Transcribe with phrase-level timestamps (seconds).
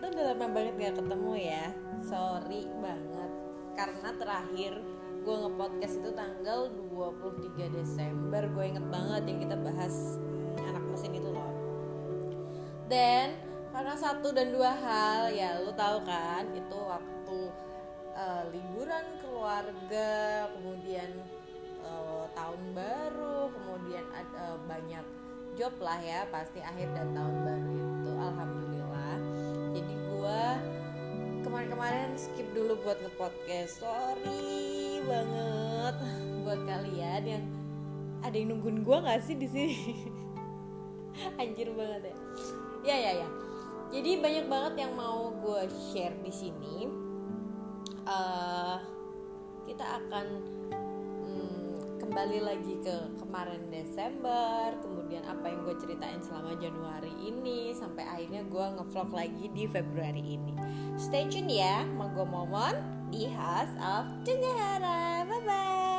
[0.00, 1.64] lama banget gak ketemu ya.
[2.00, 3.30] Sorry banget.
[3.76, 4.72] Karena terakhir
[5.22, 8.42] gue nge-podcast itu tanggal 23 Desember.
[8.48, 11.52] Gue inget banget yang kita bahas hmm, anak mesin itu loh
[12.88, 13.36] Dan
[13.72, 17.38] karena satu dan dua hal ya lu tahu kan Itu waktu
[18.12, 21.08] uh, liburan keluarga Kemudian
[21.80, 25.04] uh, tahun baru Kemudian ada uh, banyak
[25.52, 28.01] job lah ya pasti akhir dan tahun baru itu
[31.82, 33.82] kemarin-kemarin skip dulu buat nge-podcast.
[33.82, 35.98] Sorry banget
[36.46, 37.44] buat kalian yang
[38.22, 39.78] ada yang nungguin gue nggak sih di sini?
[41.42, 42.16] Anjir banget ya.
[42.86, 43.28] Ya ya ya.
[43.90, 46.86] Jadi banyak banget yang mau gue share di sini.
[48.06, 48.78] Uh,
[49.66, 50.26] kita akan
[51.98, 55.11] kembali lagi ke kemarin Desember kemudian
[55.42, 60.54] apa yang gue ceritain selama Januari ini sampai akhirnya gue ngevlog lagi di Februari ini.
[60.94, 62.78] Stay tune ya mau gue momon
[63.10, 65.91] di House of Tunggahara bye bye